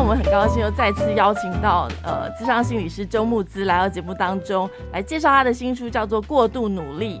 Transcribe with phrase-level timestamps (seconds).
[0.00, 7.18] 我们很高兴又再次邀请到呃，智商心理师周木子来到节目当中，来介绍他的新书，叫做《过度努力》。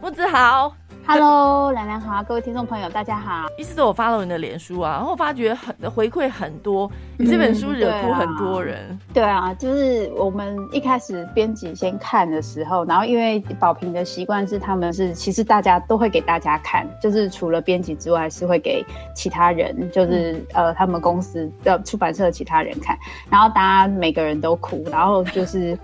[0.00, 0.72] 木子好。
[1.12, 3.48] Hello， 凉凉好，各位听众朋友，大家好。
[3.58, 6.88] 意思是我发了你的脸书啊，然后发觉很回馈很多，
[7.18, 8.96] 你这本书惹哭很多人。
[9.12, 22.96] 对啊，就是我们一开始编辑先看的时候，然后因为宝平的习惯是他们是其实大家都会给大家看，就是除了编辑之外是会给其他人，就是呃他们公司的出版社的其他人看，
[23.28, 25.76] 然后大家每个人都哭，然后就是。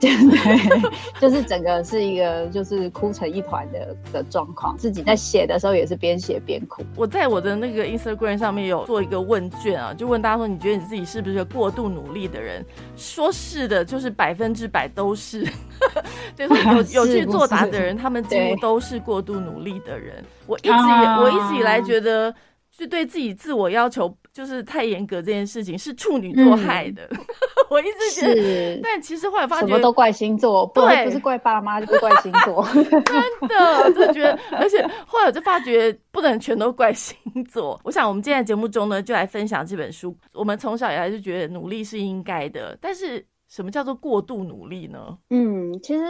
[0.00, 4.74] 对，就是整个是一个就是哭成一团的的状况。
[4.78, 6.82] 自己在写的时候也是边写边哭。
[6.96, 12.64] 我在我的那个 Instagram 上面有做一个问卷啊，就问大家说，你觉得你自己是不是个过度努力的人？
[12.96, 15.46] 说是的，就是百分之百都是。
[16.36, 20.22] 就是有 有去作答的人，他们几乎都是过度努力的人。
[20.46, 22.34] 我一直我一直以来觉得，
[22.80, 24.16] 就对自己自我要求。
[24.32, 27.02] 就是太严格这件事情是处女座害的，
[27.68, 37.78] 我一直觉得，但其实后来发觉什么都怪星座，对，不是怪爸妈就是怪星座， 真的，就觉得，而且后来我就发觉不能全都怪星座。
[37.82, 40.16] 我想我们今天节目中呢，就来分享这本书。
[40.32, 45.18] 我们从小以来就觉得努力是应该的，但是什么叫做过度努力呢？
[45.30, 46.02] 嗯，其实。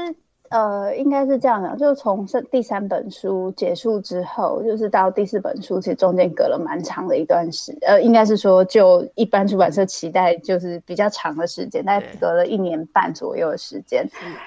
[0.51, 14.05] 呃，应该是这样的，就是从这第三本书结束之后，就是到第四本书，其实中间隔了蛮长的一段时，呃，应该是说就一般出版社期待就是比较长的时间，大概隔了一年半左右的时间。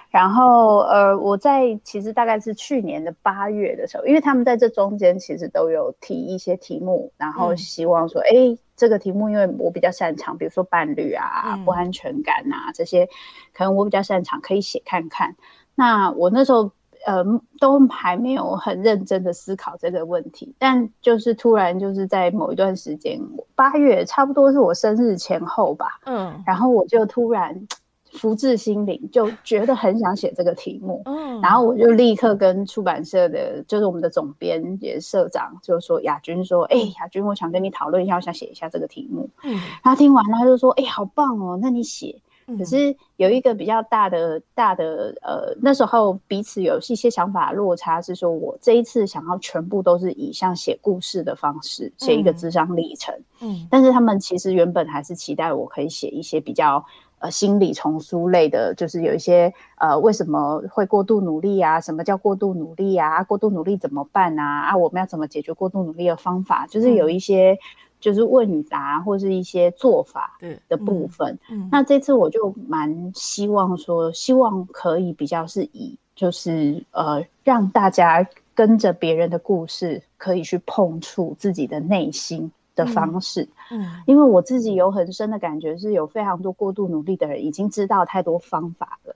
[0.09, 13.07] 然后，呃，我在其实大概是去年的八月的时候，因为他们在这中间其实都有提一些题目，然后希望说，哎，这个题目因为我比较擅长，比如说伴侣啊、不安全感啊这些，
[13.53, 15.37] 可能我比较擅长，可以写看看。
[15.75, 16.71] 那我那时候，
[17.05, 17.23] 呃，
[17.59, 23.19] 都还没有很认真的思考这个问题，但就是突然就是在某一段时间，
[23.55, 27.67] 八月差不多是我生日前后吧，嗯，然后我就突然
[28.11, 42.21] 福至心灵，就觉得很想写这个题目，嗯，然后我就立刻跟出版社的，就是我们的总编也社长，就说亚军说，哎，亚军，我想跟你讨论一下，我想写一下这个题目，嗯，他听完他就说，哎，好棒哦，那你写。
[42.57, 56.85] 可是有一个比较大的大的呃，那时候彼此有一些想法落差，是说我这一次想要全部都是以像写故事的方式写一个智商历程，嗯，但是他们其实原本还是期待我可以写一些比较
[57.19, 61.79] 呃心理丛书类的，就是有一些呃为什么会过度努力啊？
[61.79, 63.23] 什么叫过度努力啊？
[63.23, 64.69] 过度努力怎么办啊？
[64.69, 66.67] 啊，我们要怎么解决过度努力的方法？
[66.67, 67.57] 就是有一些。
[68.03, 70.37] 就是问与答或是一些做法
[70.67, 71.39] 的部分。
[71.71, 83.47] 那这次我就蛮希望说，希望可以比较是以就是呃，让大家跟着别人的故事，可以去碰触自己的内心的方式。
[83.71, 89.15] 嗯，因为我自己有很深的感觉，是有非常多过度努力的人已经知道太多方法了。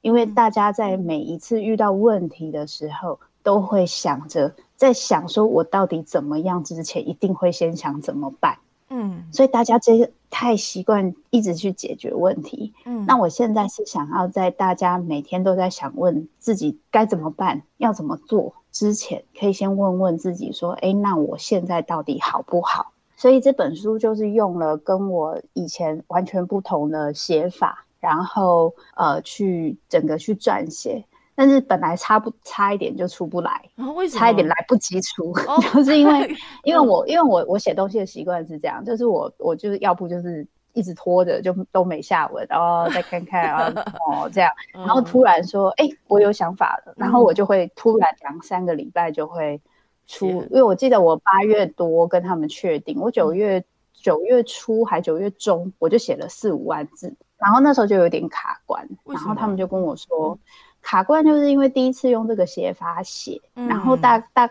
[0.00, 4.52] 因为大家在每一次遇到问题的时候，都会想着。
[4.76, 8.58] 在想说，我到底怎么样之前，一定会先想怎么办。
[8.90, 12.72] 嗯，所以大家这太习惯一直去解决问题。
[12.84, 22.92] 嗯，那我现在是想要在大家每天都在想问自己该怎么办，要怎么做之前，可以先问问自己说：哎，那我现在到底好不好？
[23.16, 31.04] 所以这本书就是用了跟我以前完全不同的写法，然后呃，去整个去撰写。
[31.36, 33.68] 但是本来差不差一点就出不来，
[34.12, 35.32] 差一点来不及出，
[35.74, 43.72] 就是因为 因为我因为我我写东西的习惯是这样，就是我我就是要不就是一直拖着就都没下文，然后再看看啊
[44.06, 49.60] 哦这样，然后突然说哎我有想法了，然后我就会突然两三个礼拜就会
[50.06, 59.96] 出，因为我记得我八月多跟他们确定，我九月九月初还九月中我就写了四五万字，然后那时候就有点卡关，然后他们就跟我？
[59.96, 60.38] 说。
[60.84, 64.48] 卡关就是因为第一次用这个写法写，然后大大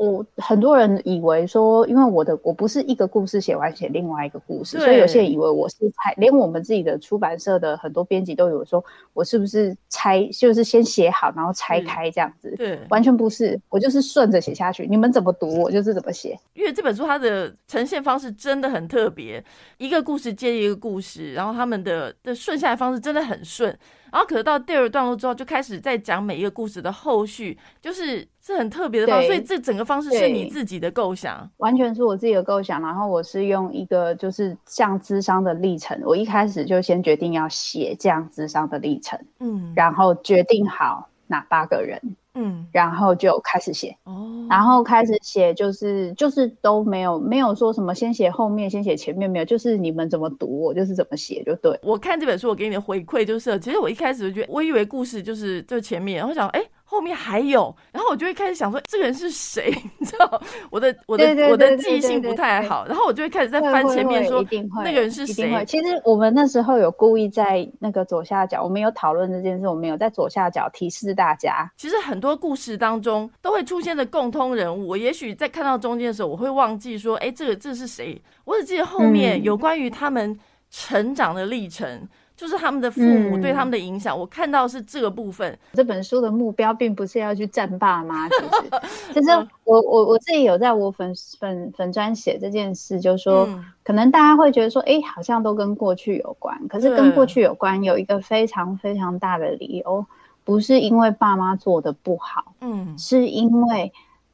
[0.00, 8.82] 我很多人以为说，因为我的我不是一个故事写完写另外一个故事，所以有些人以为我是拆，连我们自己的出版社的很多编辑都有说
[9.12, 16.38] 我是不是拆，就是先写好然后拆开这样子，对，完全不是，我就是顺着写下去，你们怎么读我就是怎么写。
[16.54, 19.44] 因为这本书它的呈现方式真的很特别，
[19.78, 23.76] 一个故事接一个故事，然后他们的的顺下来方式真的很顺。
[24.12, 32.82] 然后可是到第二段落之后，就开始在讲每一个故事的后续，就是是很特别的方式，所以这整个方式是你自己的构想，完全是我自己的构想。
[32.82, 42.00] 然后我是用一个就是像智商的历程，我一开始就先决定要写这样智商的历程，嗯，然后决定好哪八个人，
[42.34, 51.78] 嗯，然后就开始写，哦，然后开始写，就是就是都没有没有说什么先写后面，先写前面没有，就是你们怎么读，我就是怎么写就对。
[51.82, 59.74] 我看这本书，我给你的回馈就是，其实我一开始就觉得，我以为故事就是就前面，然后想，哎、后面还有，然后我就会开始想说，这个人是谁？
[59.98, 64.44] 你知道，我的我的我的记性不太好，然后我就会开始在翻前面说
[64.84, 65.64] 那个人是谁。
[65.64, 71.72] 其实我们那时候有故意在那个左下角，我们有讨论这件事，我们有在左下角提示大家。
[71.78, 78.20] 其实很多故事当中都会出现的共通人物，我也许在看到中间的时候，我会忘记说，哎，这个这是谁？
[78.44, 80.38] 我只记得后面嗯有关于他们
[80.70, 82.06] 成长的历程，
[82.42, 85.56] 就是他们的父母嗯对他们的影响，我看到是这个部分。
[85.74, 89.30] 这本书的目标并不是要去战爸妈， 其实，其实
[89.62, 93.64] 我我我自己有在我粉粉粉专写这件事，就是说，嗯。
[93.84, 100.04] 可能大家会觉得说，哎，好像都跟过去有关，可是跟过去有关有一个非常非常大的理由，
[100.42, 102.98] 不是因为爸妈做的不好，嗯。
[102.98, 103.92] 是因为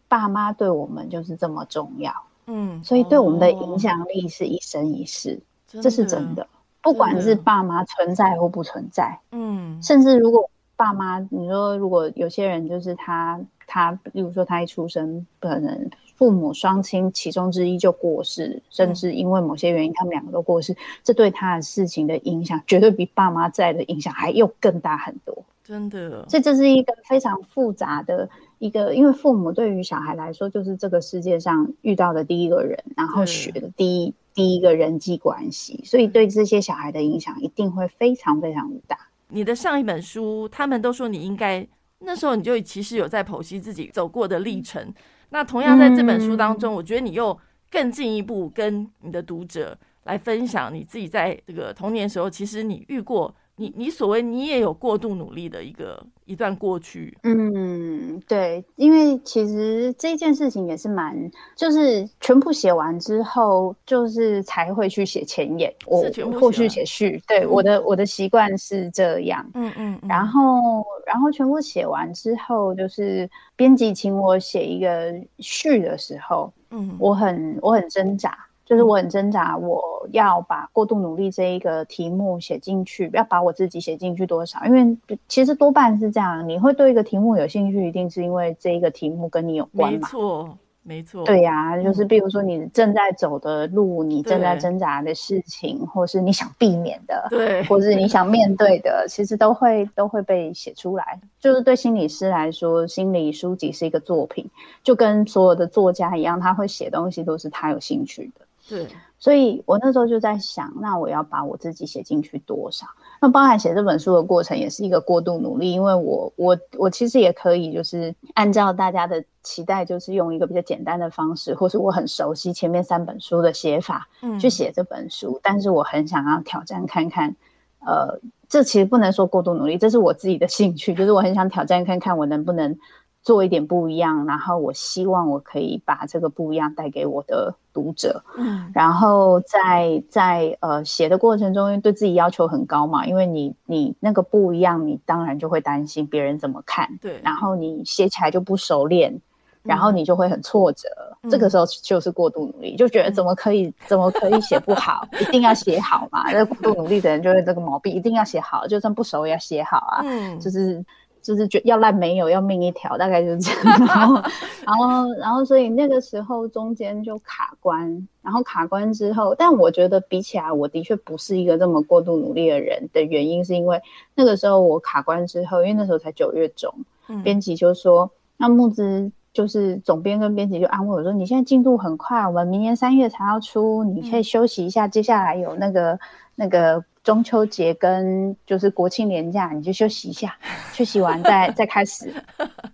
[0.08, 2.10] 爸妈对我们就是这么重要，
[2.46, 3.50] 嗯，所以对我们的哦。
[3.50, 6.34] 影响力是一生一世，这是真。
[6.34, 6.46] 的。
[6.82, 9.82] 不管是爸妈存在或不存在，嗯。
[9.82, 25.44] 甚至如果爸妈，你说如果有些人就是他他，例如说他一出生，可能父母双亲其中之一就过世，甚至因为某些原因他们两个都过世，这对他的事情的影响，绝对比爸妈在的影响还又更大很多。
[25.64, 38.96] 真的，所以这是一个非常复杂的一个，因为父母对于小孩来说，就是这个世界上遇到的第一个人，然后学的第一第一个人际关系，所以对这些小孩的影响一定会非常非常的大。
[39.30, 41.66] 你的上一本书，他们都说你应该
[41.98, 44.94] 那时候你就其实有在剖析自己走过的历程。
[45.30, 47.36] 那同样在这本书当中，我觉得你又
[47.68, 57.18] 更进一步跟你的读者来分享你自己在这个童年时候，其实你遇过你你所谓你也有过度努力的一个一段过去。
[57.24, 66.04] 嗯，对，因为其实这件事情也是蛮，就是全部写完之后，就是才会去写前言，我
[66.40, 67.20] 后续写序。
[67.26, 69.44] 对，嗯我的我的习惯是这样。
[69.54, 78.38] 嗯嗯，嗯然后，然后全部写完之后，就是编辑请我写一个序的时候，嗯我很我很挣扎，
[78.68, 84.62] 就是我很挣扎，我要把过度努力这一个题目写进去，要把我自己写进去多少？
[84.66, 90.04] 因为其实多半是这样，你会对一个题目有兴趣，一定是因为这一个题目跟你有关嘛没。
[90.06, 101.20] 错没错，对呀、就是比如说你正在走的路，你正在挣扎的事情，或是你想避免的，对，或是你想面对的，其实都会都会被写出来。
[101.40, 104.48] 就是对心理师来说，心理书籍是一个作品，
[104.82, 108.46] 就跟所有的作家一样，他会写东西都是他有兴趣的。
[108.68, 108.86] 对，
[109.18, 112.86] 所以我那时候就在想，那我要把我自己写进去多少？
[113.20, 124.38] 那包含写这本书的过程也是一个过度努力，因为我我我其实也可以就是按照大家的期待，就是用一个比较简单的方式，或是我很熟悉前面三本书的写法，嗯。
[124.38, 127.34] 去写这本书，但是我很想要挑战看看，
[127.80, 132.78] 呃，这其实不能说过度努力，这是我自己的兴趣，就是我很想挑战看看我能不能
[133.22, 138.70] 做一点不一样，然后我希望我可以把这个不一样带给我的读者，嗯。
[138.72, 149.20] 然后在在呃写的过程中，因为对自己要求很高嘛，因为你你那个不一样，你当然就会担心别人怎么看，对，然后你写起来就不熟练，
[149.62, 150.88] 然后你就会很挫折，
[151.22, 151.28] 嗯。
[151.28, 156.30] 这个时候就是过度努力，就觉得怎么可以、 怎么可以写不好，一定要写好嘛。
[156.32, 160.40] 那过度努力的人就会这个毛病，一定要写好，就算不熟也要写好啊，嗯。
[160.40, 160.82] 就是。
[161.22, 163.78] 就是觉要烂没有，要命一条，大概就是这样。
[163.86, 164.14] 然后，
[164.64, 173.80] 然后，然后，所以那个时候中间就卡关，然后卡关之后，但我觉得比起来，我的确不是一个这么过度努力的人的原因，是因为
[174.14, 176.72] 那个时候我卡关之后，因为那时候才九月中，
[177.08, 185.98] 嗯编辑就说，那木之就是总编跟编辑就安慰我说，你现在进度很快，我们明年三月才要出，你可以休息一下，接下来有那个
[186.34, 190.36] 那个中秋节跟就是国庆连假，你就休息一下，
[190.74, 192.12] 休息完再 再开始。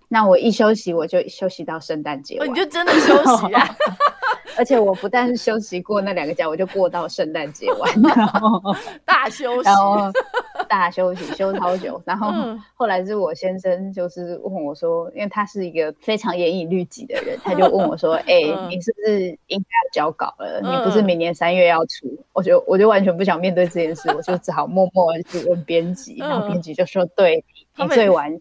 [0.09, 3.77] 那我一休息，我就休息到圣诞节哦，你就真的休息啊？
[4.59, 8.61] 而且我不但是休息过那两个假，我就过到圣诞节完，然 后
[9.05, 10.11] 大休息然，后
[10.65, 20.61] 大休息休超久，然后嗯后来是我先生就是问我说，因为他是一个非常严以律己的人，他就问我说： “哎、嗯你是不是应该要交稿了？
[20.63, 27.45] 嗯你不是明年三月要出？”我就我就完全不想面对这件事，我就只好默默的去问编辑，嗯然后编辑就说：“对，
[27.77, 28.41] 你最晚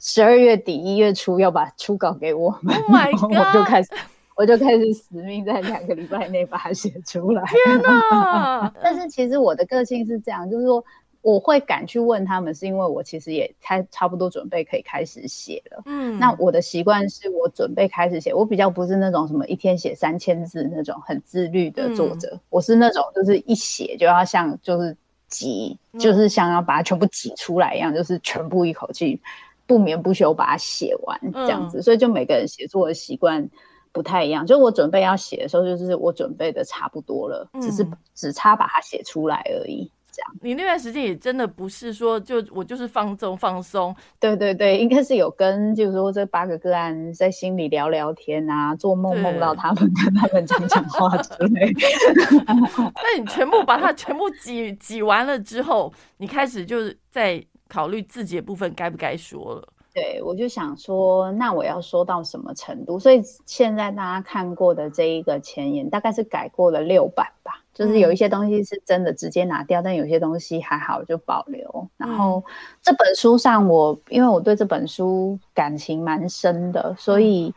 [0.00, 2.74] 十二月底一月初要把初稿给我们。
[2.76, 3.88] Oh my 然后我就开始。
[4.36, 7.44] 我就开始死命在两个礼拜内把它写出来。
[7.44, 8.74] 天哪！
[8.82, 10.84] 但是其实我的个性是这样，就是说，
[11.24, 15.82] 我会敢去问他们，是因为我其实也差差不多准备可以开始写了。
[15.86, 24.94] 嗯，那我的习惯是我准备开始写，我比较不是那种什么一天写三千字那种很自律的作者，我是那种就是一写就要像就是
[25.28, 29.18] 挤，就是像要把它全部挤出来一样，就是全部一口气
[29.66, 31.80] 不眠不休把它写完这样子。
[31.80, 33.48] 所以就每个人写作的习惯。
[33.94, 39.88] 不太一样，就我准备要写的时候，就是我准备的差不多了，只是只差把它写出来而已。
[40.14, 51.72] 这样，你那段时间也真的不是说就我就是放纵放松，对对对，应该是有跟就是说这八个个案在心里聊聊天啊，做梦梦到他们跟他们讲讲话之类。
[52.94, 59.68] 那你全部把它全部挤挤完了之后，你开始就是在考虑自己的部分该不该说了。
[59.92, 62.98] 对，我就想说，那我要说到什么程度？
[62.98, 67.43] 所以现在大家看过的这一个前言，大概是改过了六版吧。
[67.74, 71.88] 就是有一些东西是真的直接拿掉，但有些东西还好就保留。
[71.96, 72.42] 然后
[72.80, 77.52] 这本书上，我因为我对这本书感情蛮深的，所以。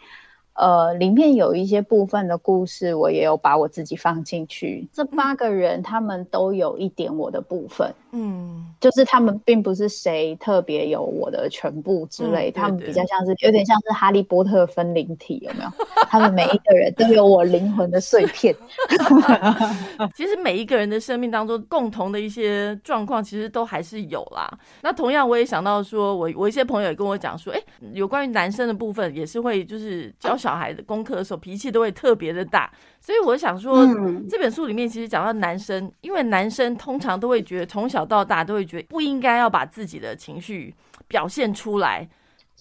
[0.57, 4.87] 呃，里面有一些部分的故事，我也有把我自己放进去。
[4.91, 15.69] 这八个人，他们都有一点我的部分，嗯，就是他们并不是谁特别有我的全部之类，他们比较像是有点像是哈利波特分灵体，有没有？
[16.09, 18.55] 他们每一个人都有我灵魂的碎片。
[20.17, 24.51] 其实每一个人的生命当中，共同的一些状况，其实都还是有啦。
[24.81, 27.61] 那同样，我也想到说，我我一些朋友也跟我讲说，哎，
[27.93, 30.46] 有关于男生的部分，也是会就是教小。
[30.47, 33.85] 小孩的功课的时候，脾气都会特别的大，所以我想说，
[34.29, 40.73] 这本书里面其实讲到男生，因为男生通常都会觉得从小到大都会觉得不应该要把自己的情绪
[41.09, 42.07] 表现出来。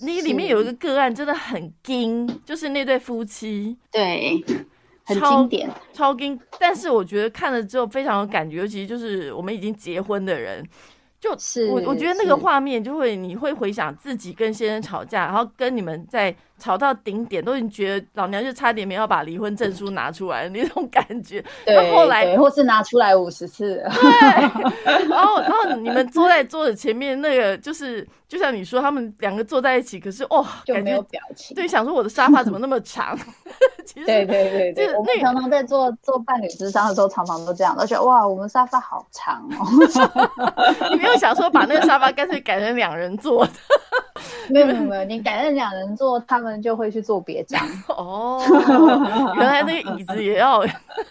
[0.01, 4.43] 你里面有一个个案真的很惊，就是那对夫妻，对，
[5.05, 6.37] 很经典，超惊。
[6.59, 10.67] 但是我觉得看了之后非常有感觉，尤其就是我们已经结婚的人。
[11.19, 21.45] 就是我，我觉得那个画面就会，你会回想自己跟先生吵架，然后跟你们在吵到顶点，都已经觉得老娘就差点没有把离婚证书拿出来那种感觉。
[21.65, 23.83] 对，后来或是拿出来五十次。
[23.91, 24.11] 对，
[25.09, 31.55] 然后然后你们坐在桌子前面，那个就是就像你说，他们两个坐在一起，可是哦，感觉表情。
[31.55, 33.17] 对，想说我的沙发怎么那么长？
[33.85, 39.67] 其实对对对对，我们常常在做做伴侣智商的时候，常常都这样，而且哇，我们沙发好长哦。
[40.91, 43.53] 你没有想说把那个沙发干脆改成两人坐的？
[44.53, 48.43] 没有没有没有，你改成两人坐，他们就会去做别张 哦。
[49.37, 50.65] 原来那个椅子也要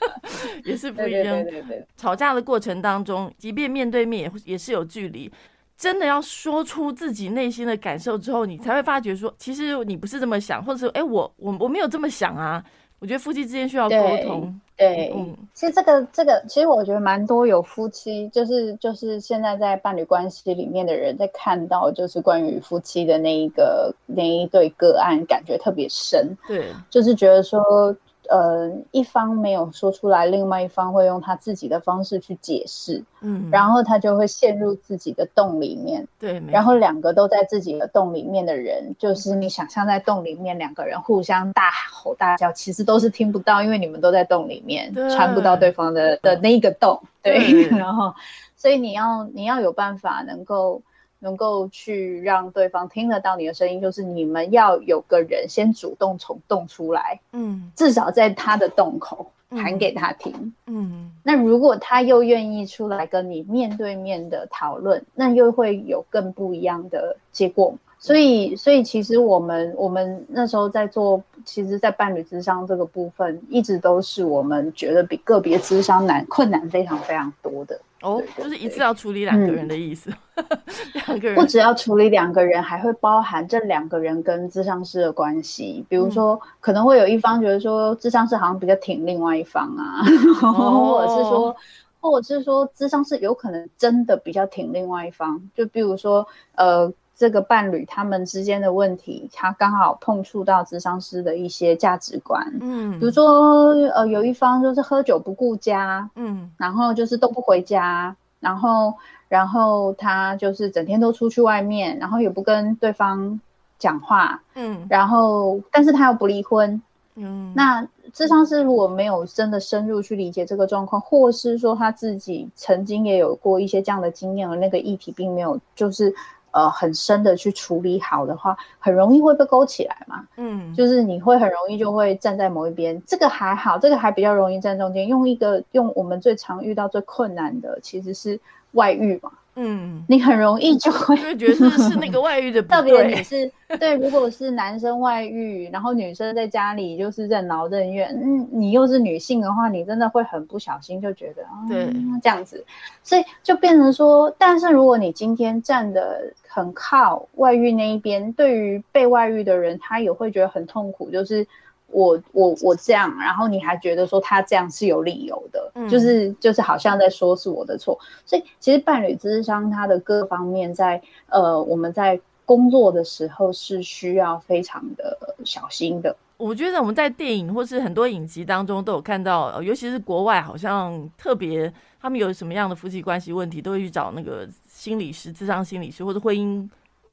[0.64, 1.44] 也是不一样。
[1.44, 5.32] 对对对，吵架的过程当中，即便面对面也也是有距离。
[5.78, 12.64] 真的要说出自己内心的感受之后，你才会发觉说，其实你不是这么想，或者是，哎，我我我没有这么想啊。
[13.00, 14.58] 我觉得夫妻之间需要沟通。
[14.78, 26.38] 对，嗯，其实这个这个，其实我觉得蛮多有夫妻，就是就是现在在伴侣关系里面的人在看到，就是关于夫妻的那一个那一对个案，感觉特别深。
[26.48, 27.96] 对，就是觉得说。
[28.30, 48.14] 呃，一方没有说出来，另外一方会用他自己的方式去解释，嗯，然后他就会陷入自己的洞里面，对，然后两个都在自己的洞里面的人，就是你想象在洞里面两个人互相大吼大叫，其实都是听不到，因为你们都在洞里面，穿不到对方的的那一个洞，对， 然后，
[48.56, 50.82] 所以你要你要有办法能够。
[51.20, 61.12] 能够去让对方听得到你的声音，就是你们要有个人先主动从洞出来，嗯，至少在他的洞口喊给他听，嗯。
[61.24, 67.76] 那如果他又愿意出来跟你面对面的讨论，那又会有更不一样的结果。
[67.98, 77.80] 所以，所以其实我们我们那时候在做，其实，在伴侣智商这个部分，一直都是我们觉得比个别智商难、困难非常非常多的。
[78.06, 80.12] 哦，就是一次要处理两个人的意思，
[81.08, 85.84] 两个人不只要处理两个人，还会包含这两个人跟智商师的关系。
[85.90, 90.04] 比如说，可能会有一方觉得说，智商师好像比较挺另外一方啊，
[90.54, 91.56] 或者是说，
[92.00, 95.42] 或者是说，智商师有可能真的比较挺另外一方。
[95.56, 96.94] 就比如说，呃。
[97.18, 108.94] 这个伴侣他们之间的问题，他刚好碰触到智商师的一些价值观，嗯，比如说，呃，有一方就是喝酒不顾家，嗯，然后就是都不回家，然后，
[109.30, 113.40] 然后他就是整天都出去外面，然后也不跟对方
[113.80, 116.82] 讲话，嗯，然后，但是他又不离婚，
[117.16, 126.14] 嗯，那智商师如果没有真的深入去理解这个状况，或是说他自己曾经也有过一些这样的经验，而那个议题并没有就是。
[126.56, 130.26] 呃，很深的去处理好的话，很容易会被勾起来嘛。
[130.38, 135.06] 嗯，就是你会很容易就会站在某一边，这个还好，这个还比较容易站中间。
[135.10, 138.40] 用一个用我们最常遇到最困难的，其实是
[138.76, 139.32] 外遇嘛。
[139.58, 151.88] 嗯，你很容易就会就觉得是是那个外遇的， 特别你是对，如果是男生外遇，然后女生在家里就是任劳任怨，嗯，你又是女性的话，你真的会很不小心就觉得，对，
[152.22, 152.66] 这样子，
[153.02, 161.48] 所以就变成说，但是如果你今天站的很靠外遇那一边，对于被外遇的人，他也会觉得很痛苦，就是。
[161.96, 176.14] 我我我这样，然后你还觉得说他这样是有理由的，就是就是好像在说是我的错，所以其实伴侣智商他的各方面在呃我们在工作的时候是需要非常的小心的。
[176.36, 186.68] 我觉得我们在电影或是很多影集当中都有看到，尤其是国外，好像特别他们有什么样的夫妻关系问题，都会去找那个心理师、智商心理师或者婚姻。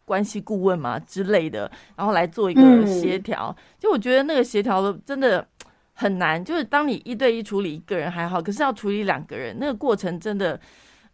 [0.05, 3.55] 关系顾问嘛之类的，然后来做一个协调。
[3.79, 5.47] 就我觉得那个协调的真的
[5.95, 6.43] 很难。
[6.45, 10.61] 就是当你一对一处理一个人还好，可是要处理两个人，那个过程真的，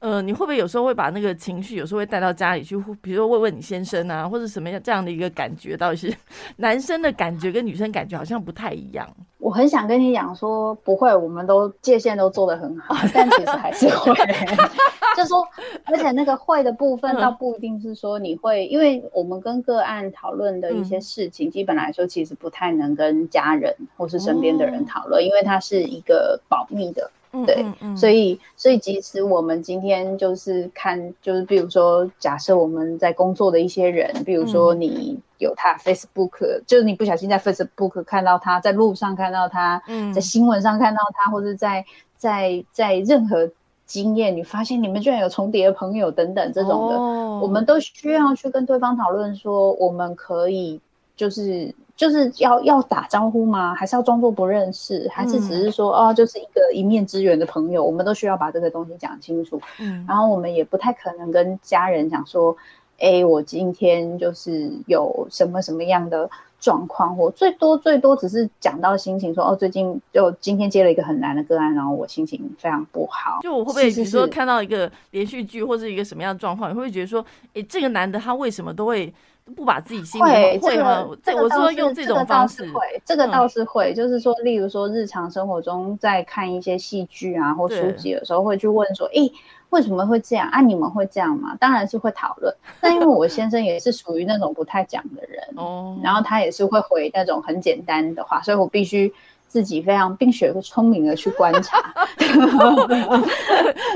[0.01, 2.77] 呃，你会不会有时候会把那个情绪有时候会带到家里去？
[3.03, 6.15] 比如说问问你先生啊，或者什么样这样的一个感觉，到底是
[6.57, 9.09] 男生的感觉跟女生感觉好像不太一样。
[9.39, 14.15] 我很想跟你讲说，不会，我们都界限都做得很好，但其实还是会。
[15.17, 15.45] 就说，
[15.85, 27.11] 而且那个会的部分倒不一定是说你会，因为我们跟个案讨论的一些事情，基本来说其实不太能跟家人或是身边的人讨论，因为它是一个保密的。
[27.47, 27.65] 对，
[27.97, 39.83] 所以所以即使我们今天就是看，就是比如说，假设我们在工作的一些人，比如说你有他 Facebook，就是你不小心在 Facebook 看到他，在路上看到他，
[40.15, 41.85] 在新闻上看到他，或者在
[42.17, 43.51] 在在任何。
[43.89, 46.99] 经验，你发现你们居然有重叠的朋友等等这种的，
[47.41, 50.79] 我们都需要去跟对方讨论说，我们可以
[51.19, 53.75] 就是就是要要打招呼吗？
[53.75, 55.07] 还是要装作不认识？
[55.13, 57.85] 还是只是说哦，就是一个一面之缘的朋友？
[57.85, 59.61] 我们都需要把这个东西讲清楚。
[59.79, 62.57] 嗯，然后我们也不太可能跟家人讲说，
[62.99, 66.31] 哎，我今天就是有什么什么样的。
[66.61, 73.39] 状况，我最多最多只是讲到心情，说哦，最近就今天接了一个很难的个案，然后我心情非常不好。
[73.43, 79.15] 就我会不会比如说看到一个连续剧或者一个什么样的状况，你会不会觉得说，哎，这个男的他为什么都会
[79.57, 81.09] 不把自己心会会吗？
[81.23, 89.33] 这我说用这种方式会，这个倒是会，就是说，例如说日常生活中在看一些戏剧啊或书籍的时候，会去问说，诶。
[89.71, 90.63] 为什么会这样啊？
[90.63, 91.55] 你们会这样吗？
[91.61, 92.57] 当然是会讨论。
[92.81, 99.13] 但因为我先生也是属于那种不太讲的人，哦，然后他也是会回那种很简单的话，所以我必须
[99.49, 101.79] 自己非常冰雪聪明的去观察。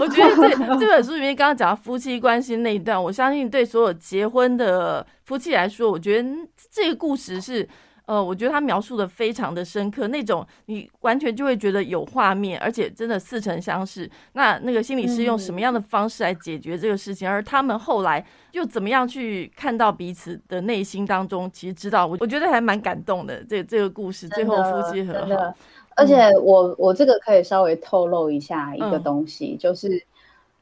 [0.00, 0.48] 我觉得这
[0.80, 6.28] 这本书里面刚刚讲到夫妻关系那一段，我相信对所有结婚的夫妻来说，我觉得
[6.70, 7.68] 这个故事是。
[8.06, 14.10] 呃，我觉得他描述的非常的深刻，那种你完全就会觉得有画面，而且真的似曾相识。
[14.32, 23.42] 那那个心理师用什么样的方式来解决这个事情，而他们后来又怎么样去看到彼此的内心当中，其实知道我我觉得还蛮感动的。
[23.44, 25.54] 这这个故事最后夫妻和好，
[25.96, 30.04] 而且我我这个可以稍微透露一下一个东西，就是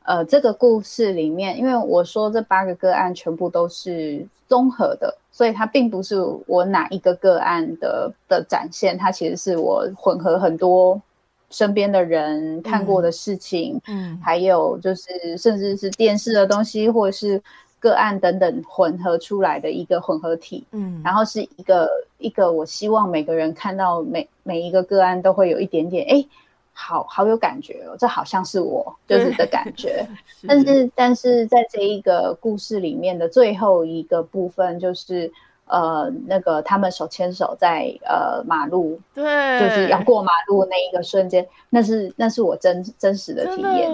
[0.05, 5.17] 呃，这个故事里面，因为我说这八个个案全部都是综合的。
[5.33, 6.17] 所以它并不是
[6.47, 11.01] 我哪一个个案的的展现，它其实是我混合很多
[11.51, 17.43] 身边的人看过的事情，嗯，还有就是甚至是电视的东西或者是
[17.79, 21.89] 个案等等混合出来的一个混合体，嗯，然后是一个
[22.19, 26.27] 一个我希望每个人看到每每一个个案都会有一点点哎。
[26.83, 30.09] 好好有感觉哦，这好像是我 就是的感觉，
[30.49, 35.31] 但是但是在这一个故事里面的最后一个部分，就是
[35.67, 43.91] 呃那个他们手牵手在呃马路，对，就是要过马路那一个瞬间，那是那是我真真实的体验，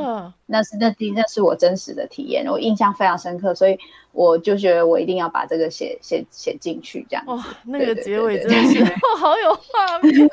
[0.46, 3.76] 那是那第那是我真实的体验，我印象非常深刻，所以
[4.16, 8.82] 我就觉得我一定要把这个写写写进去，这样哇，那个结尾真的是
[9.18, 10.26] 好有画面。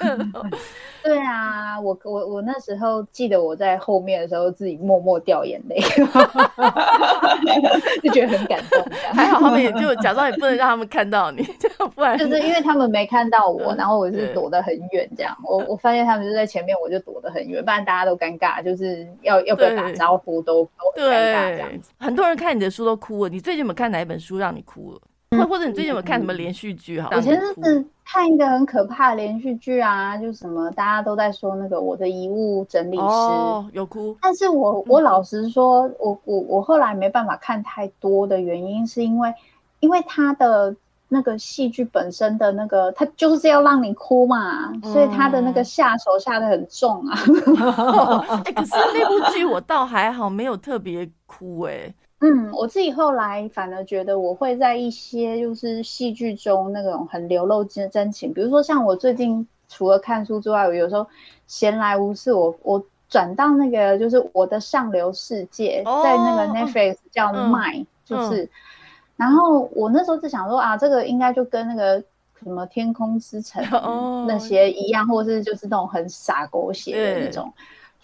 [1.04, 5.78] 对啊，我我我那时候记得我在后面的时候自己默默掉眼泪，
[8.02, 8.82] 就觉得很感动。
[9.14, 11.44] 还好他们也就假装也不能让他们看到你，
[11.94, 15.36] 不然就是因为他们没看到我，然后我是躲得很远这样。
[15.44, 20.64] 我我发现他们就在前面，我就躲得很远，不然大家都尴尬，就是要要不要打招呼都
[20.96, 21.92] 都尴尬这样子。
[22.00, 25.00] 很多人看你的书都哭了，你最近有看哪一本书让你哭了？
[25.32, 27.02] 或或者你最近有没有看什么连续剧？
[27.02, 27.86] 哈，以前是。
[28.06, 33.04] 看一个很可怕的连续剧啊，就什么大家都在说那个我的遗物整理师
[33.72, 39.34] 有哭，但是我我老实说，我我我后来没办法看太多的原因，是因为
[39.80, 40.76] 因为他的
[41.08, 47.18] 那个戏剧本身的那个，他就是要让你哭嘛，所以他的那个下手下的很重啊。
[48.44, 51.92] 哎，可是那部剧我倒还好，没有特别哭哎。
[52.26, 61.06] 嗯，我自己后来反而觉得，我会在一些就是戏剧中那种很流露真真情，比如说像我最近除了看书之外，我有时候
[61.48, 68.50] 闲来无事，我我转到那个就是我的上流世界，在那个 Netflix 叫 My，就是，
[69.18, 72.02] 然后我那时候就想说啊，这个应该就跟那个
[72.42, 73.62] 什么天空之城
[74.30, 77.52] 那些一样，或是就是那种很傻狗血的那种。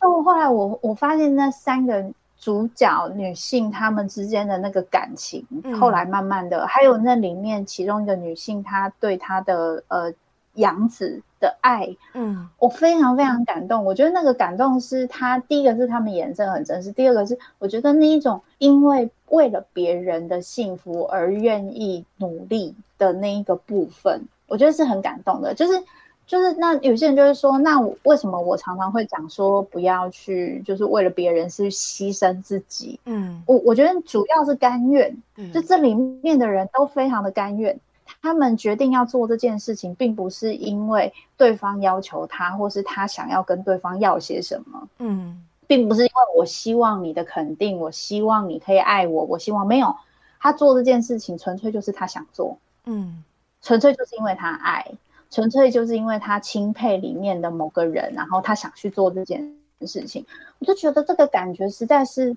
[0.02, 2.12] 就后来我我发现那三个。
[2.40, 5.46] 主角女性她们之间的那个感情，
[5.80, 10.14] 后来慢慢的，还有那里面其中一个女性，她对她的呃
[10.54, 13.84] 养子的爱，嗯，我非常非常感动。
[13.84, 25.84] 我觉得那个感动是她第一个是他们眼神很真实，第二个是我觉得那一种因为为了别人的幸福而愿意努力的那一个部分，我觉得是很感动的，就是。
[26.30, 33.00] 就是那有些人就是说，那为什么我常常会讲说不要去，就是为了别人是牺牲自己？
[33.06, 35.18] 嗯，我我觉得主要是甘愿，
[35.52, 37.80] 就这里面的人都非常的甘愿，
[38.22, 49.96] 他们决定要做这件事情，并不是因为对方要求他，或是他想要跟对方要些什么，嗯，并不是因为我希望你的肯定，我希望你可以爱我，我希望没有
[50.40, 53.24] 他做这件事情，纯粹就是他想做，嗯，
[53.64, 54.86] 纯粹就是因为他爱。
[55.30, 60.26] 纯粹就是因为他钦佩里面的某个人，然后他想去做这件事情，
[60.60, 62.36] 我就觉得这个感觉实在是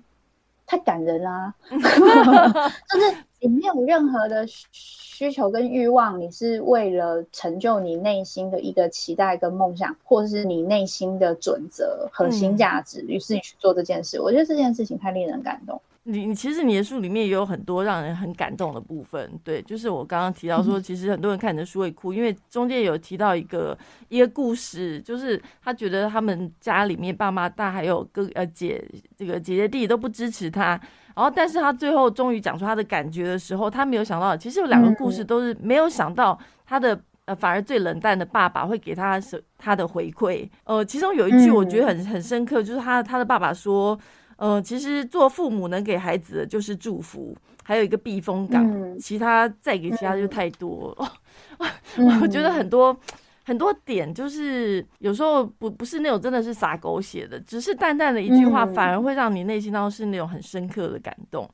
[0.65, 1.53] 太感人啦。
[1.69, 14.21] 就是你没有任何的需求跟欲望，你是为了成就你内心的一个期待跟梦想，或者是你内心的准则、核心价值，于是你去做这件事。
[14.21, 15.81] 我觉得这件事情太令人感动。
[16.05, 23.77] 你你其实你的书里面也有很多让人很感动的部分，对，就是我刚刚提到说，其实很多人看你的书会哭，因为中间有提到一个
[24.09, 28.83] 一个故事，就是他觉得他们家里面爸妈大还有哥呃姐
[29.15, 30.71] 这个姐姐弟弟都不支持他，
[31.15, 43.97] 然后但是他最后终于讲出他的感觉的时候，他没有想到，其实有两个故事都是没有想到他的呃反而最冷淡的爸爸会给他是他的回馈，呃，其中有一句我觉得很很深刻，就是他他的爸爸说。
[44.37, 51.13] 呃，其实做父母能给孩子的就是祝福，还有一个避风港，其他再给其他就太多了。
[52.21, 52.97] 我觉得很多
[53.45, 61.49] 很多点就是有时候不不是那种真的是撒狗血的，只是淡淡的一句话，反而会让你内心当中是那种很深刻的感动。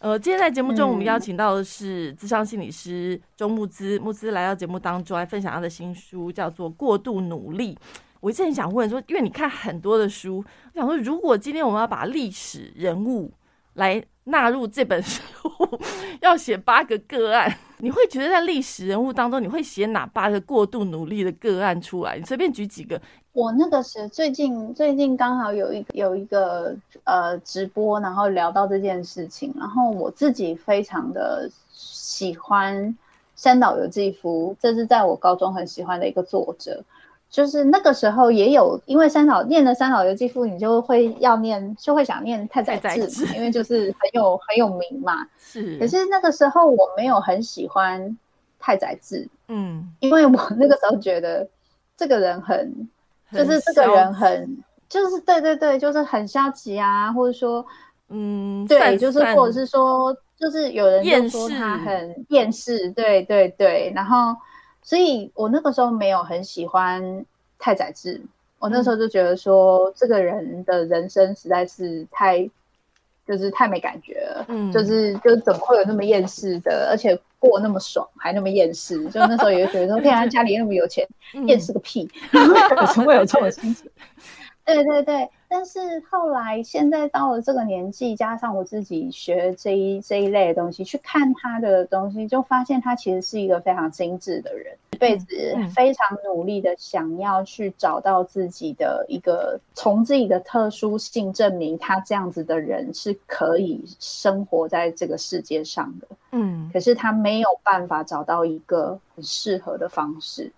[0.00, 7.74] 呃，今天在节目中，我们邀请到的是智商心理师周木之，木之来到节目当中来分享他的新书，叫做《过度努力》。
[8.20, 13.30] 我一直很想问说，因为你看很多的书，我想说，如果今天我们要把历史人物
[13.74, 15.22] 来纳入这本书，
[16.20, 22.18] 要写八个个案，你会觉得在历史人物当中，你会写哪八个过度努力的个案出来？
[22.18, 23.00] 你随便举几个。
[23.32, 32.94] 我那个是最近最近刚好有一有一个呃直播，然后聊到这件事情，然后我自己非常的喜欢
[33.36, 36.84] 山岛由纪夫，这是在我高中很喜欢的一个作者。
[37.30, 45.24] 就是那个时候也有，因为三岛念了《三岛由纪夫》，你就会要念，就会想念太宰治，因为就是很有很有名嘛。
[45.38, 45.78] 是。
[45.78, 48.18] 可是那个时候我没有很喜欢
[48.58, 51.48] 太宰治，嗯，因为我那个时候觉得
[51.96, 52.88] 这个人很，
[53.32, 57.64] 就是这个人很，就是对对对，就是很消极啊，或者说，
[58.08, 64.34] 嗯，对，就是或者是说，就是有人就说他很厌世，对对对，然后。
[64.82, 67.24] 所以我那个时候没有很喜欢
[67.58, 68.20] 太宰治，
[68.58, 72.48] 我那时候就觉得说这个人的人生实在是太，
[73.26, 81.06] 就是太没感觉了，嗯，就是就怎么会有那么厌世的，而且过那么爽还那么厌世，就那时候也觉得说， 天啊，家里那么有钱，
[81.46, 83.90] 厌世个屁， 怎么会有这种心情？
[84.64, 95.26] 对对对，但是后来现在到了这个年纪，加上我自己学这一这一类的东西，去看他的东西，就发现他其实是一个非常精致的人，一辈子
[95.74, 106.06] 非常努力的想要去找到自己的一个，从自己的特殊性证明他这样子的人是可以生活在这个世界上的。
[106.30, 110.52] 嗯，可是他没有办法找到一个很适合的方式。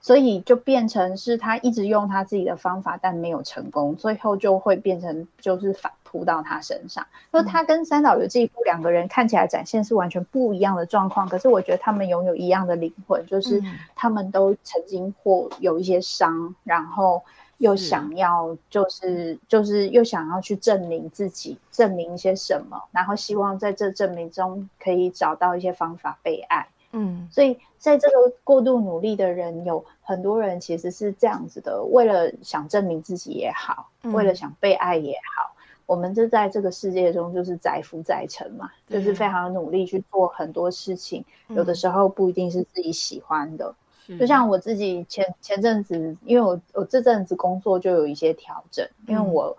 [0.00, 7.06] 所以就变成是他一直用他自己的方法，但没有成功，最后就会变成就是反扑到他身上。
[7.30, 13.62] 那他跟三岛由纪夫两个人看起来展现是完全不一样的状况，可是我觉得他们拥有一样的灵魂，就是
[13.94, 17.22] 他们都曾经或有一些伤，然后
[17.58, 26.66] 又想要就是就是又想要去证明自己，证明一些什么，然后希望在这证明中可以找到一些方法被爱。
[26.92, 35.54] 嗯，所以在这个过度努力的人，有很多人其实是这样子的，为了想证明自己也好，为了想被爱也好，
[35.86, 43.74] 我们就在这个世界中就是载浮载沉嘛，就是非常努力去做很多事情，有的时候不一定是自己喜欢的。
[44.18, 49.56] 就像我自己前前阵子，因为我我这阵子工作就有一些调整，因为我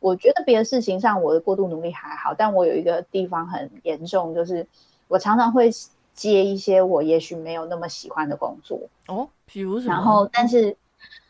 [0.00, 4.66] 我觉得别的事情上我的过度努力还好，但我有一个地方很严重，就是
[5.06, 5.70] 我常常会
[6.14, 9.92] 接一些我也许没有那么喜欢的工作哦，比如什么？
[9.92, 10.76] 然后但是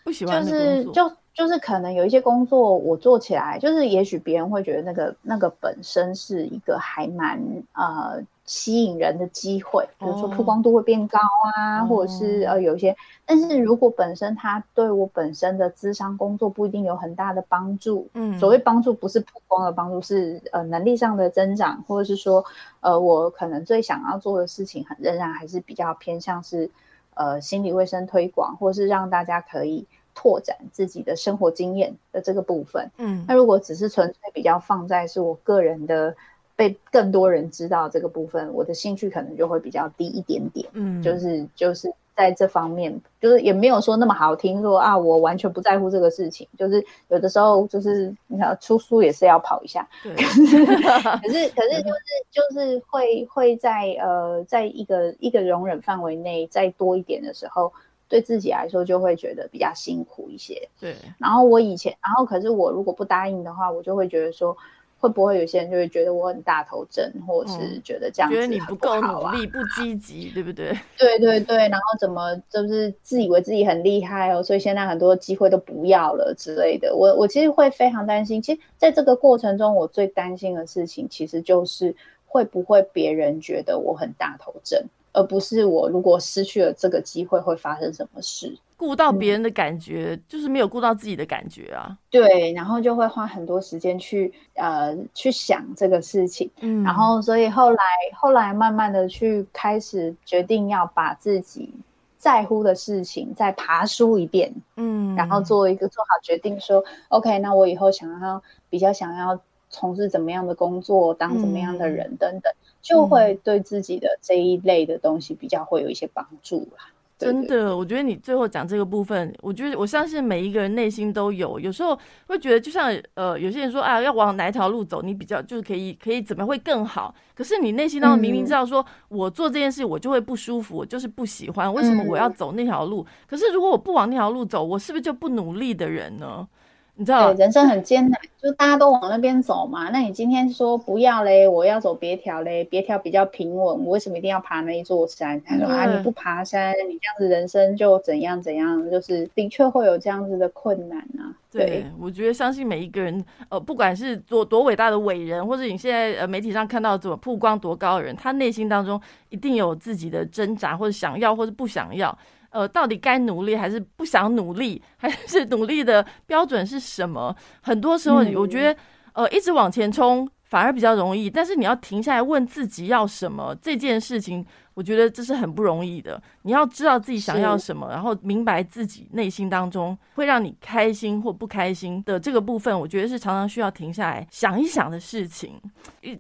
[0.05, 7.41] 不喜欢就是就就是可能有一些工作我做起来，就是也许别人会觉得那个那个本身是一个还蛮
[7.73, 8.23] 呃。
[8.53, 11.19] 吸引人的机会，比如说曝光度会变高
[11.57, 22.45] 啊，或者是呃有一些，但是如果本身它对我本身的智商工作不一定有很大的帮助，嗯，所谓帮助不是曝光的帮助，是呃能力上的增长，或者是说
[22.81, 26.71] 呃我可能最想要做的事情，很仍然还是比较偏向是
[27.15, 36.15] 呃心理卫生推广，或是让大家可以拓展自己的生活经验的这个部分，嗯，那如果只是纯粹比较放在是我个人的。
[36.63, 40.65] 被更多人知道这个部分，我的兴趣可能就会比较低一点点。
[40.75, 46.47] 嗯，就是就是在这方面，就是也没有说那么好听，说啊，我完全不在乎这个事情。
[46.57, 49.89] 就是有的时候，就是你看出书也是要跑一下。
[50.05, 50.15] 对。
[50.15, 50.39] 可是
[51.19, 57.73] 可是可是就是就是会会在呃，在一个一个容忍范围内再多一点的时候，
[58.09, 60.69] 对自己来说就会觉得比较辛苦一些。
[60.79, 60.95] 对。
[61.19, 64.57] 然后我以前，然后可是我如果不答应的话，我就会觉得说。
[65.03, 70.73] 会不会有些人就会觉得我很大头症，或者是觉得这样子觉得你不够努力、不积极，对不对？
[70.97, 76.95] 对对对，然后怎么就是自以为自己很厉害哦，所以现在很多机会都不要了之类的。
[76.95, 78.41] 我我其实会非常担心。
[78.41, 81.93] 其实在这个过程中，我最担心的事情，其实就是
[82.25, 84.81] 会不会别人觉得我很大头症。
[85.15, 88.57] 而不是我如果失去了这个机会会发生什么事？
[88.83, 91.97] 顾到别人的感觉，就是没有顾到自己的感觉啊。
[92.11, 96.51] 对，然后就会花很多时间去呃去想这个事情。
[96.59, 97.79] 嗯，然后所以后来
[98.13, 101.73] 后来慢慢的去开始决定要把自己
[102.19, 104.53] 在乎的事情再爬梳一遍。
[104.75, 109.41] 嗯，然后做一个做好决定，说 OK，那我以后想要比较想要
[109.71, 112.53] 从事怎么样的工作，当怎么样的人等等。
[112.81, 116.91] 就会对自己的这一类的东西比较会有一些帮助啦。
[117.23, 127.15] 真的，我觉得你最后讲这个部分，我觉得我相信每一个人内心都有，有时候会觉得，就像呃，有些人说啊，要往哪一条路走，你比较就是可以可以怎么会更好？
[127.35, 133.07] 可是你内心当中明明知道，说我做这件事我就会不舒服，我就是不喜欢，为什么我要走那条路？
[133.27, 136.47] 可是如果我不往那条路走，我是不是就不努力的人呢？
[136.95, 139.89] 你知道，人生很艰难，就大家都往那边走嘛。
[139.91, 145.43] 那你今天说不要嘞，我要走别条嘞，别条比较平稳，我为什么一定要爬那一座山？
[145.43, 151.33] 他说啊，你不爬山，你这样子人生就怎样怎样，就是的确会有这样子的困难啊。
[151.51, 159.01] 对，我觉得相信每一个人，呃，不管是多多伟大的伟人，或者你现在呃媒体上看到怎么曝光多高的人，他内心当中
[159.31, 162.17] 一定有自己的挣扎，或者想要，或者不想要。
[162.53, 167.35] 呃，到底该努力还是不想努力，还是努力的标准是什么？
[167.63, 168.81] 很多时候，我觉得，
[169.15, 176.23] 呃，一直往前冲反而比较容易，但是你要停下来问自己要什么这件事情，我觉得这是很不容易的。
[176.43, 185.59] 你要知道自己想要什么，然后明白自己内心当中会让你开心或不开心的这个部分，我觉得是常常需要停下来想一想的事情。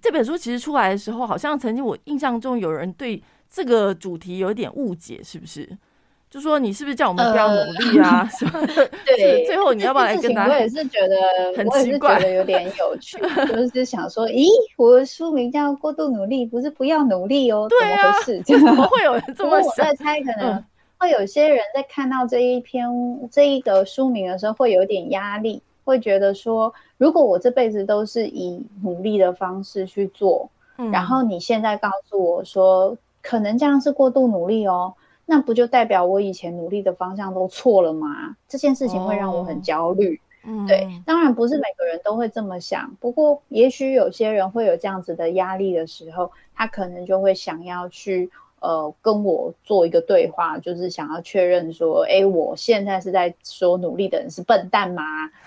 [0.00, 5.68] 这本书其实出来的时候，好像曾经我印象中有人对这个主题有点误解，是不是？
[6.32, 8.26] 就说你是不是叫我们不要努力啊？
[9.04, 10.54] 对，最后你要不要来跟大家？
[10.54, 11.14] 我也是觉得
[11.54, 13.18] 很奇怪，觉得有点有趣，
[13.54, 17.68] 就是想说，咦，我的书名叫《过度努力》，不是不要努力哦？
[17.68, 18.14] 对啊，
[18.46, 19.86] 怎 么会有人这么想？
[19.86, 20.64] 我在猜，可能
[20.96, 22.88] 会有些人在看到这一篇
[23.30, 30.48] 这一个书名的时候，会有点压力，会觉得说，如果我这辈子都是以努力的方式去做，
[30.90, 34.94] 然后你现在告诉我说，可能这样是过度努力哦。
[35.26, 38.36] 那不就代表我以前努力的方向都错了吗？
[38.48, 40.20] 这件事情会让我很焦虑。
[40.44, 48.30] 嗯，对，当然不是每个人都会这么想，不过也许有些人会有这样子的压力的时候，他可能就会想要去。
[48.62, 55.02] 呃，跟我做一个对话，就是想要确认说，哎，我现在是在说努力的人是笨蛋吗？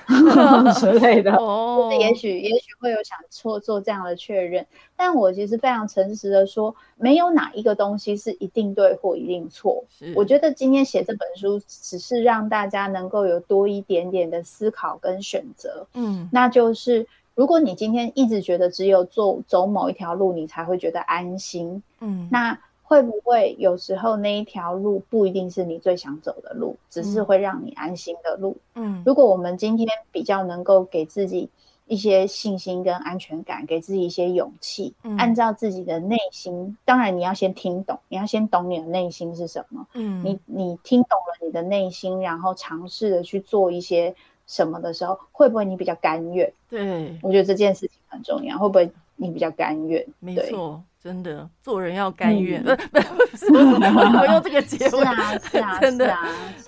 [0.75, 1.34] 之类的。
[1.38, 4.65] 哦，也许也许会有想做做这样的确认，
[4.97, 9.86] 但我其实非常诚实的说，没有哪一个东西是一定对或一定错。
[10.13, 15.88] 我觉得今天写这本书，只是让大家能够有多一点点的思考跟选择。
[15.93, 21.82] 嗯，那就是如果你今天一直觉得只有做走某一条路，你才会觉得安心。
[22.01, 22.60] 嗯，那。
[22.95, 28.55] 会不会有时候那一条路不一定是你最想走的路，只是会让你安心的路？
[28.75, 31.49] 嗯，如果我们今天比较能够给自己
[31.88, 36.77] 一些信心跟安全感，给自己一些勇气，嗯按照自己的内心。
[36.86, 39.86] 当然，你要先听懂，你要先懂你的内心是什么。
[39.93, 44.15] 嗯，你你听懂了你的内心，然后尝试的去做一些
[44.47, 46.49] 什么的时候，会不会你比较甘愿？
[46.69, 50.01] 对，我觉得这件事情很重要，会不会你比较甘愿？
[50.01, 55.05] 对没错，真的做人要甘愿，不 不是，为什么我用这个结尾？
[55.51, 56.11] 是啊，真的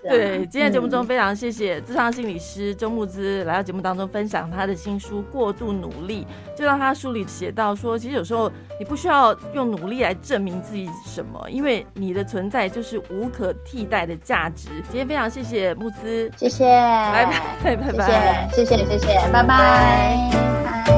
[0.08, 14.70] 对，今天节目中嗯非常谢谢智商心理师周木之来到节目当中分享他的新书《过度努力》，就让他书里写到说，其实有时候你不需要用努力来证明自己什么，因为你的存在就是无可替代的价值。
[14.84, 17.26] 今天非常谢谢木之，谢谢，拜
[17.64, 20.97] 拜拜拜谢谢，谢谢，谢谢，拜拜。